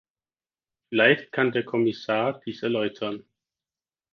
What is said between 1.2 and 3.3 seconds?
kann der Kommissar dies erläutern.